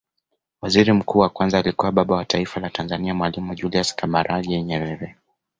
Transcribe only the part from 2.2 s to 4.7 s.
Taifa la Tanzania mwalimu Julius Kambarage